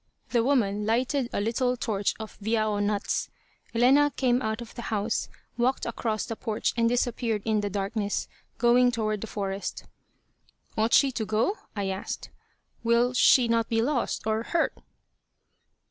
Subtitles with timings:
[0.31, 3.29] The woman lighted a little torch of "viao" nuts.
[3.71, 8.27] Elena came out of the house, walked across the porch and disappeared in the darkness,
[8.57, 9.83] going toward the forest.
[10.75, 12.31] "Ought she to go?" I asked.
[12.83, 14.73] "Will she not be lost, or hurt?"